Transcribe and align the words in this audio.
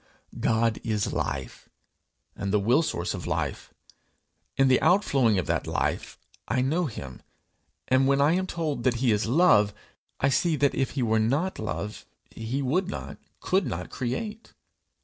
God 0.39 0.81
is 0.83 1.13
life, 1.13 1.69
and 2.35 2.51
the 2.51 2.59
will 2.59 2.81
source 2.81 3.13
of 3.13 3.27
life. 3.27 3.71
In 4.57 4.67
the 4.67 4.81
outflowing 4.81 5.37
of 5.37 5.45
that 5.45 5.67
life, 5.67 6.17
I 6.47 6.61
know 6.61 6.87
him; 6.87 7.21
and 7.87 8.07
when 8.07 8.19
I 8.19 8.31
am 8.31 8.47
told 8.47 8.83
that 8.83 8.95
he 8.95 9.11
is 9.11 9.27
love, 9.27 9.75
I 10.19 10.29
see 10.29 10.55
that 10.55 10.73
if 10.73 10.89
he 10.97 11.03
were 11.03 11.19
not 11.19 11.59
love 11.59 12.07
he 12.31 12.63
would 12.63 12.87
not, 12.87 13.19
could 13.41 13.67
not 13.67 13.91
create. 13.91 14.53